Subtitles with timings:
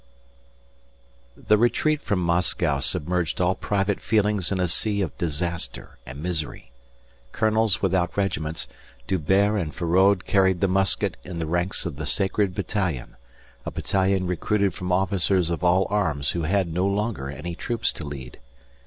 [1.37, 6.23] III The retreat from Moscow submerged all private feelings in a sea of disaster and
[6.23, 6.71] misery.
[7.31, 8.67] Colonels without regiments,
[9.05, 13.15] D'Hubert and Feraud carried the musket in the ranks of the sacred battalion
[13.63, 18.03] a battalion recruited from officers of all arms who had no longer any troops to
[18.03, 18.39] lead.